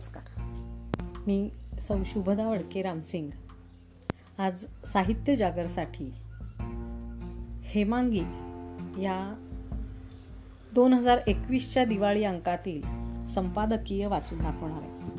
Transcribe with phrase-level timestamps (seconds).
[0.00, 0.40] नमस्कार.
[1.26, 3.30] मी सौ शुभदा वडके रामसिंग.
[4.38, 6.12] आज साहित्य जागरसाठी
[7.62, 8.20] हेमांगी
[9.02, 9.34] या
[10.74, 12.82] दोन हजार एकवीसच्या दिवाळी अंकातील
[13.26, 15.10] संपादकीय वाचून दाखवणार आहे.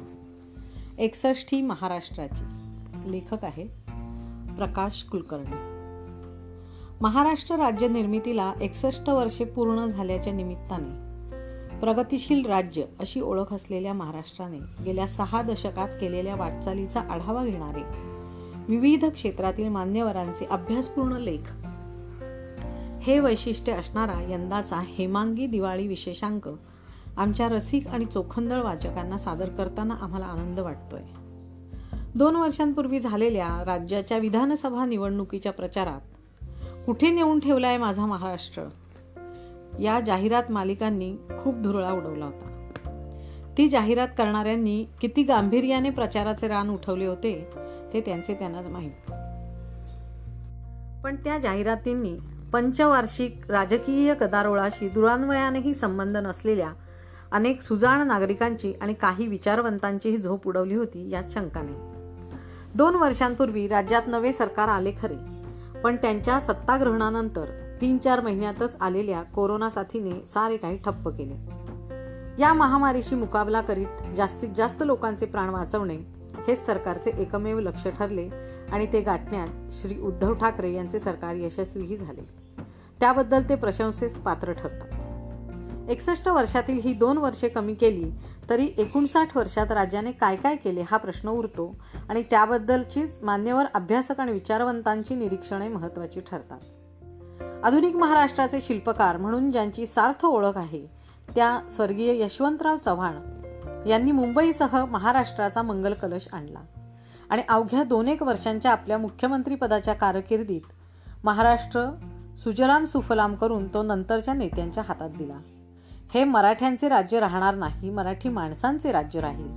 [1.06, 2.44] एकसष्टी महाराष्ट्राची
[3.12, 3.68] लेखक आहे
[4.56, 5.56] प्रकाश कुलकर्णी.
[7.02, 11.11] महाराष्ट्र राज्य निर्मितीला एकसष्ट वर्षे पूर्ण झाल्याच्या निमित्ताने
[11.82, 17.82] प्रगतिशील राज्य अशी ओळख असलेल्या महाराष्ट्राने गेल्या सहा दशकात केलेल्या वाटचालीचा आढावा घेणारे
[18.68, 21.52] विविध क्षेत्रातील मान्यवरांचे अभ्यासपूर्ण लेख.
[23.02, 26.50] हे वैशिष्ट्य असणारा यंदाचा हेमांगी दिवाळी विशेषांक
[27.18, 31.02] आमच्या रसिक आणि चोखंदळ वाचकांना सादर करताना आम्हाला आनंद वाटतोय.
[32.16, 36.02] दोन वर्षांपूर्वी झालेल्या राज्याच्या विधानसभा निवडणुकीच्या प्रचारात
[36.86, 38.64] कुठे नेऊन ठेवलाय माझा महाराष्ट्र?
[39.80, 42.48] या जाहिरात मालिकांनी खूप धुरळा उडवला होता.
[43.58, 47.50] ती जाहिरात करणाऱ्यांनी किती गांभीर्याने प्रचाराचे रान उठवले होते
[47.94, 48.92] ते त्यांचे त्यांनाच माहीत.
[51.04, 52.18] पण त्या जाहिरातींनी
[52.54, 56.72] पंचवार्षिक राजकीय गदारोळाशी दुरान्वयानेही संबंध नसलेल्या
[57.32, 61.76] अनेक सुजाण नागरिकांची आणि काही विचारवंतांचीही झोप उडवली होती यात शंका नाही.
[62.76, 65.16] दोन वर्षांपूर्वी राज्यात नवे सरकार आले खरे
[65.82, 67.46] पण त्यांच्या सत्ताग्रहणानंतर
[67.82, 71.34] तीन चार महिन्यातच आलेल्या कोरोना साथीने सारे काही ठप्प केले.
[72.40, 75.96] या महामारीशी मुकाबला करीत जास्तीत जास्त लोकांचे प्राण वाचवणे
[76.48, 78.30] हेच सरकारचे एकमेव लक्ष ठरले
[78.72, 82.22] आणि ते गाठण्यात श्री उद्धव ठाकरे यांचे सरकार यशस्वीही झाले.
[83.00, 84.88] त्याबद्दल ते प्रशंसेस पात्र ठरतात.
[85.90, 88.12] एकसष्ट वर्षातील ही दोन वर्षे कमी केली
[88.50, 91.76] तरी एकोणसाठ वर्षात राज्याने काय काय केले हा प्रश्न उरतो
[92.10, 96.60] आणि त्याबद्दलचीच मान्यवर अभ्यासक आणि विचारवंतांची निरीक्षणे महत्वाची ठरतात.
[97.64, 100.88] आधुनिक महाराष्ट्राचे शिल्पकार म्हणून ज्यांची सार्थ ओळख आहे
[101.36, 106.60] त्या स्वर्गीय यशवंतराव चव्हाण यांनी मुंबईसह महाराष्ट्राचा मंगल कलश आणला.
[107.30, 110.62] आणि अवघ्या दोन एक वर्षांच्या आपल्या मुख्यमंत्रीपदाच्या कारकिर्दीत
[111.24, 111.86] महाराष्ट्र
[112.44, 115.38] सुजलाम सुफलाम करून तो नंतरच्या नेत्यांच्या हातात दिला.
[116.14, 119.50] हे मराठ्यांचे राज्य राहणार नाही मराठी माणसांचे राज्य राहील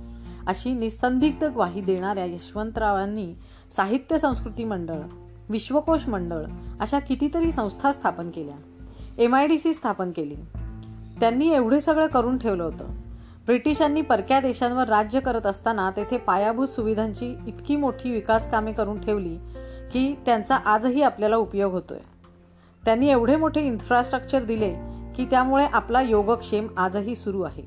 [0.47, 3.33] अशी निसंदिग्ध ग्वाही देणाऱ्या यशवंतरावांनी
[3.75, 4.99] साहित्य संस्कृती मंडळ
[5.49, 6.43] विश्वकोश मंडळ
[6.79, 8.57] अशा कितीतरी संस्था स्थापन केल्या.
[9.17, 10.35] एम आय डी सी स्थापन केली.
[11.19, 12.85] त्यांनी एवढे सगळं करून ठेवलं होतं.
[13.45, 19.37] ब्रिटिशांनी परक्या देशांवर राज्य करत असताना तेथे पायाभूत सुविधांची इतकी मोठी विकास कामे करून ठेवली
[19.91, 21.99] की त्यांचा आजही आपल्याला उपयोग होतोय.
[22.85, 24.75] त्यांनी एवढे मोठे इन्फ्रास्ट्रक्चर दिले
[25.15, 27.63] की त्यामुळे आपला योगक्षेम आजही सुरू आहे.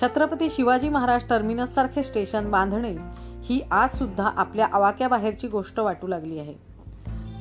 [0.00, 2.96] छत्रपती शिवाजी महाराज टर्मिनस सारखे स्टेशन बांधणे
[3.42, 6.71] ही आजसुद्धा आपल्या आवाक्याबाहेरची गोष्ट वाटू लागली आहे.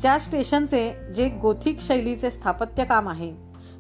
[0.04, 3.32] त्या स्टेशनचे जे गोथिक शैलीचे स्थापत्य काम आहे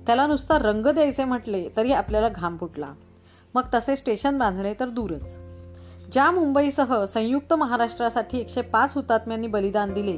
[0.06, 2.94] त्याला नुसता रंग द्यायचे म्हटले तरी आपल्याला घाम फुटला.
[3.56, 5.40] मग तसे स्टेशन बांधणे तर दूरच.
[6.12, 10.18] ज्या मुंबईसह संयुक्त महाराष्ट्रासाठी एकशे पाच हुतात्म्यांनी बलिदान दिले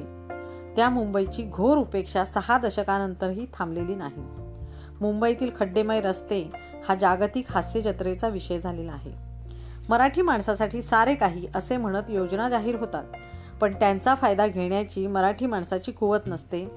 [0.76, 4.22] त्या मुंबईची घोर उपेक्षा सहा दशकानंतरही थांबलेली नाही.
[5.02, 6.52] मुंबईतील खड्डेमय रस्ते
[6.90, 9.12] हा जागतिक हास्य जत्रेचा विषय झालेला आहे.
[9.90, 13.04] मराठी माणसासाठी सारे काही असे म्हणत योजना जाहीर होतात.
[13.64, 16.72] पण त्यांचा फायदा घेण्याची मराठी माणसाची कुवत नसते.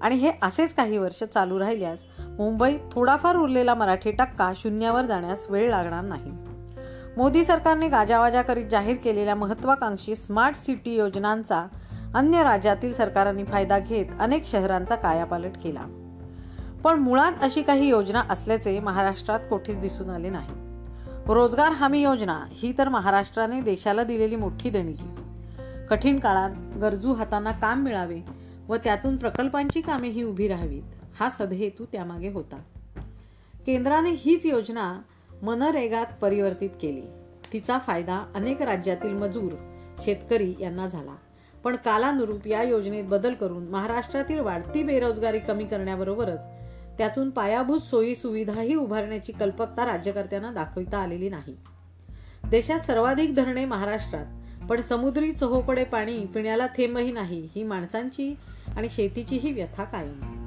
[0.00, 5.70] आणि हे असेच काही वर्ष चालू राहिल्यास मुंबईत थोडाफार उरलेला मराठी टक्का शून्यावर जाण्यास वेळ
[5.70, 6.32] लागणार नाही.
[7.16, 11.66] मोदी सरकारने गाजावाजा करीत जाहीर केलेल्या महत्वाकांक्षी स्मार्ट सिटी योजनांचा
[12.14, 15.82] अन्य राज्यातील सरकारांनी फायदा घेत अनेक शहरांचा कायापालट केला.
[16.84, 20.50] पण मुळात अशी काही योजना असल्याचे महाराष्ट्रात कोठेच दिसून आले नाही.
[21.26, 25.16] रोजगार हमी योजना ही तर महाराष्ट्राने देशाला दिलेली मोठी देणगी.
[25.90, 26.50] कठीण काळात
[26.80, 28.20] गरजू हातांना काम मिळावे
[28.68, 30.82] व त्यातून प्रकल्पांची कामेही उभी राहावीत
[31.20, 32.56] हा सदहेतू त्यामागे होता.
[33.66, 35.00] केंद्राने हीच योजना
[35.42, 37.02] मनरेगात परिवर्तित केली.
[37.52, 39.52] तिचा फायदा अनेक राज्यातील मजूर
[40.00, 41.14] शेतकरी यांना झाला.
[41.64, 46.44] पण कालानुरूप या योजनेत बदल करून महाराष्ट्रातील वाढती बेरोजगारी कमी करण्याबरोबरच
[46.98, 51.56] त्यातून पायाभूत सोयी सुविधाही उभारण्याची कल्पकता राज्यकर्त्यांना दाखविता आलेली नाही.
[52.50, 54.26] देशात सर्वाधिक धरणे महाराष्ट्रात
[54.70, 58.34] पण समुद्री चोहोकडे पाणी पिण्याला थेंबही नाही ही माणसांची
[58.76, 60.44] आणि शेतीचीही व्यथा कायम.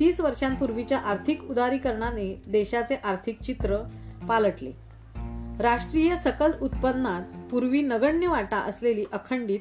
[0.00, 3.76] तीस वर्षांपूर्वीच्या आर्थिक उदारीकरणाने देशाचे आर्थिक चित्र
[4.28, 4.70] पालटले.
[5.60, 9.60] राष्ट्रीय सकल उत्पन्नात पूर्वी नगण्य वाटा असलेली अखंडित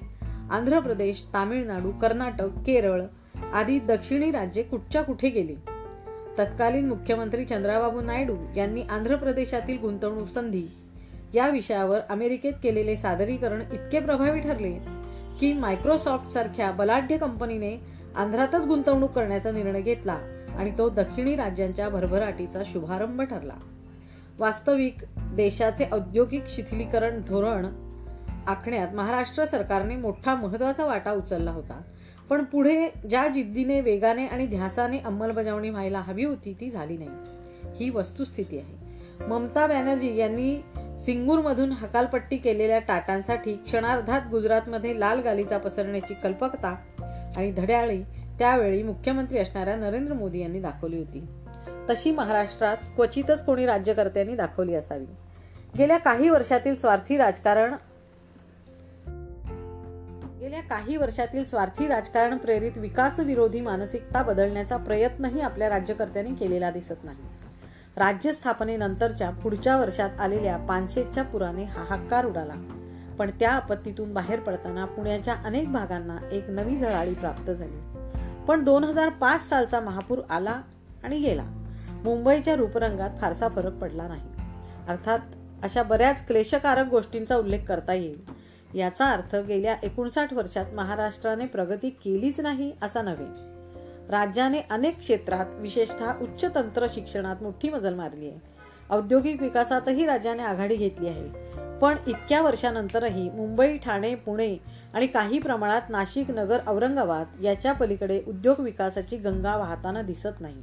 [0.51, 3.01] आंध्र प्रदेश तामिळनाडू कर्नाटक केरळ
[3.53, 5.55] आदी दक्षिणी राज्ये कुठच्या कुठे गेली?
[6.39, 10.67] तत्कालीन मुख्यमंत्री चंद्राबाबू नायडू यांनी आंध्र प्रदेशातील गुंतवणूक संधी
[11.33, 14.79] या विषयावर अमेरिकेत केलेले सादरीकरण इतके प्रभावी ठरले
[15.39, 17.81] की मायक्रोसॉफ्ट सारख्या बलाढ्य कंपनीने
[18.15, 20.19] आंध्रातच गुंतवणूक करण्याचा निर्णय घेतला
[20.57, 23.53] आणि तो दक्षिणी राज्यांच्या भरभराटीचा शुभारंभ ठरला.
[24.39, 27.65] वास्तविक देशाचे औद्योगिक शिथिलीकरण धोरण
[28.47, 31.81] आखण्यात महाराष्ट्र सरकारने मोठा महत्त्वाचा वाटा उचलला होता.
[32.29, 37.09] पण पुढे ज्या जिद्दीने वेगाने आणि ध्यासाने अंमलबजावणी व्हायला हवी होती ती झाली नाही.
[37.75, 38.93] ही वस्तुस्थिती आहे.
[39.27, 40.63] ममता बॅनर्जी यांनी
[40.97, 46.75] सिंगूरमधून हकालपट्टी केलेल्या टाटांसाठी क्षणार्धात गुजरातमध्ये लाल गालीचा पसरण्याची कल्पकता
[47.37, 48.03] आणि धड्याळी
[48.39, 51.27] त्यावेळी मुख्यमंत्री असणाऱ्या नरेंद्र मोदी यांनी दाखवली होती.
[51.89, 55.05] तशी महाराष्ट्रात क्वचितच कोणी राज्यकर्त्यांनी दाखवली असावी.
[55.77, 57.73] गेल्या काही वर्षातील स्वार्थी राजकारण
[60.39, 67.32] गेल्या काही वर्षातील स्वार्थी राजकारण प्रेरित विकासविरोधी मानसिकता बदलण्याचा प्रयत्नही आपल्या राज्यकर्त्यांनी केलेला दिसत नाही.
[67.95, 72.53] राज्य स्थापनेनंतरच्या पुढच्या वर्षात आलेल्या पानशेतच्या पुराने हाहाकार उडाला.
[73.19, 77.79] पण त्या आपत्तीतून बाहेर पडताना पुण्याच्या अनेक भागांना एक नवी झळाळी प्राप्त झाली.
[78.47, 80.61] पण दोन हजार पाच सालचा महापूर आला
[81.03, 81.43] आणि गेला.
[82.03, 84.29] मुंबईच्या रूपरंगात फारसा फरक पडला नाही.
[84.87, 85.19] अर्थात
[85.63, 88.21] अशा बऱ्याच क्लेशकारक गोष्टींचा उल्लेख करता येईल.
[88.73, 93.53] याचा अर्थ गेल्या एकोणसाठ वर्षात महाराष्ट्राने प्रगती केलीच नाही असा नव्हे.
[94.09, 98.39] राज्याने अनेक क्षेत्रात विशेषतः उच्च तंत्र शिक्षणात मोठी मजल मारली आहे.
[98.89, 101.29] औद्योगिक विकासातही राज्याने आघाडी घेतली आहे.
[101.79, 104.57] पण इतक्या वर्षानंतरही मुंबई ठाणे पुणे
[104.93, 110.55] आणि काही प्रमाणात नाशिक नगर औरंगाबाद याच्या पलीकडे उद्योग विकासाची गंगा वाहताना दिसत नाही.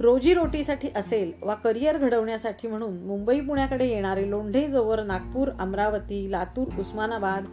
[0.00, 7.44] रोजीरोटीसाठी असेल वा करिअर घडवण्यासाठी म्हणून मुंबई पुण्याकडे येणारे लोंढे जोवर नागपूर अमरावती लातूर उस्मानाबाद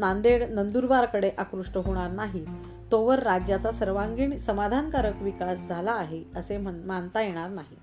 [0.00, 2.46] नांदेड नंदुरबारकडे आकृष्ट होणार नाही.
[2.92, 7.76] तोवर राज्याचा सर्वांगीण समाधानकारक विकास झाला आहे असे मानता येणार नाही.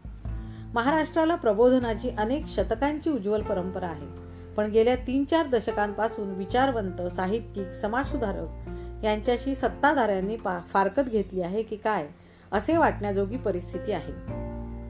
[0.74, 4.08] महाराष्ट्राला प्रबोधनाची अनेक शतकांची उज्ज्वल परंपरा आहे.
[4.58, 8.48] पण गेल्या तीन चार दशकांपासून विचारवंत साहित्यिक समाजसुधारक
[9.04, 10.38] यांच्याशी सत्ताधाऱ्यांनी
[10.74, 12.08] फारकत घेतली आहे की काय
[12.52, 14.12] असे वाटण्याजोगी परिस्थिती आहे.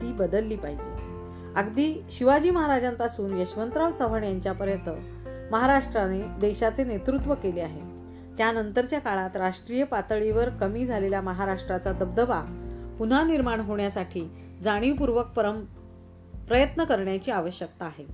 [0.02, 1.08] ती बदलली पाहिजे.
[1.56, 4.88] अगदी शिवाजी महाराजांपासून यशवंतराव चव्हाण यांच्यापर्यंत
[5.50, 7.80] महाराष्ट्राने देशाचे नेतृत्व केले आहे.
[8.36, 12.40] त्यानंतरच्या काळात राष्ट्रीय पातळीवर कमी झालेला महाराष्ट्राचा दबदबा
[12.98, 14.28] पुन्हा निर्माण होण्यासाठी
[14.62, 15.60] जाणीवपूर्वक परम
[16.48, 18.06] प्रयत्न करण्याची आवश्यकता आहे.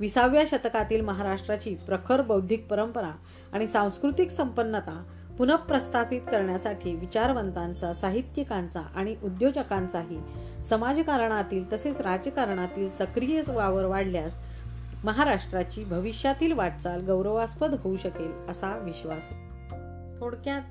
[0.00, 3.10] विसाव्या शतकातील महाराष्ट्राची प्रखर बौद्धिक परंपरा
[3.52, 5.02] आणि सांस्कृतिक संपन्नता
[5.38, 10.18] पुनঃप्रस्थापित करण्यासाठी विचारवंतांचा साहित्यिकांचा आणि उद्योजकांचाही
[10.64, 14.32] समाजकारणातील तसेच राजकारणातील सक्रिय वावर वाढल्यास
[15.04, 19.30] महाराष्ट्राची भविष्यातील वाटचाल गौरवास्पद होऊ शकेल असा विश्वास.
[20.20, 20.62] थोडक्यात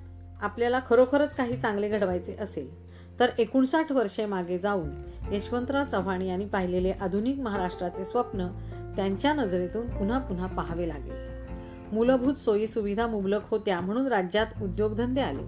[0.42, 4.90] आपल्याला खरोखरच काही चांगले घडवायचे असेल तर एकोणसाठ वर्षे मागे जाऊन
[5.32, 8.48] यशवंतराव चव्हाण यांनी पाहिलेले आधुनिक महाराष्ट्राचे स्वप्न
[8.96, 11.46] त्यांच्या नजरेतून पुन्हा पुन्हा पाहावे लागेल.
[11.92, 15.44] मूलभूत सोयी सुविधा मुबलक होत्या म्हणून राज्यात उद्योगधंदे आले.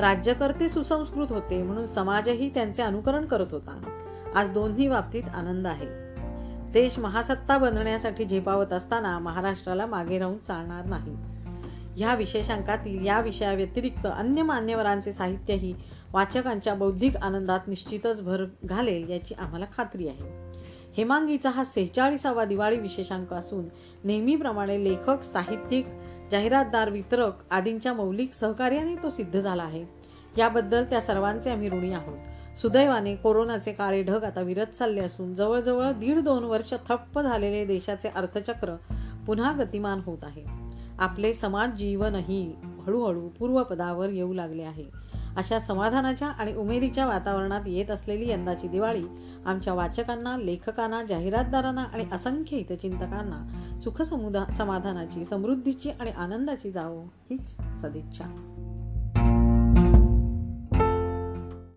[0.00, 4.00] राज्यकर्ते सुसंस्कृत होते म्हणून समाजही त्यांचे अनुकरण करत होता.
[4.34, 6.01] आज दोन्ही बाबतीत आनंद आहे.
[6.72, 11.14] देश महासत्ता बनण्यासाठी झेपावत असताना महाराष्ट्राला मागे राहून चालणार नाही.
[11.96, 15.74] ह्या विशेषांकातील या विषयाव्यतिरिक्त अन्य मान्यवरांचे साहित्यही
[16.12, 20.52] वाचकांच्या बौद्धिक आनंदात निश्चितच भर घालेल याची आम्हाला खात्री आहे.
[20.96, 23.64] हेमांगीचा हा सेहेचाळीसावा दिवाळी विशेषांक असून
[24.04, 25.86] नेहमीप्रमाणे लेखक साहित्यिक
[26.30, 29.84] जाहिरातदार वितरक आदींच्या मौलिक सहकार्याने तो सिद्ध झाला आहे.
[30.38, 32.18] याबद्दल त्या सर्वांचे आम्ही ऋणी आहोत.
[32.60, 38.08] सुदैवाने कोरोनाचे काळे ढग आता विरत चालले असून जवळजवळ दीड दोन वर्ष थप्प झालेले देशाचे
[38.08, 38.76] अर्थचक्र
[39.26, 40.44] पुन्हा गतिमान होत आहे.
[40.98, 42.52] आपले समाज जीवनही
[42.86, 44.84] हळूहळू पूर्वपदावर येऊ लागले आहे.
[45.36, 49.04] अशा समाधानाच्या आणि उमेदीच्या वातावरणात येत असलेली यंदाची दिवाळी
[49.46, 58.24] आमच्या वाचकांना लेखकांना जाहिरातदारांना आणि असंख्य हितचिंतकांना सुखसमुदा समाधानाची समृद्धीची आणि आनंदाची जावो हीच सदिच्छा.